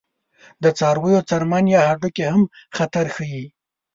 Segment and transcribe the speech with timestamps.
[0.63, 2.43] د څارویو څرمن او یا هډوکي هم
[2.75, 3.45] خطر ښيي.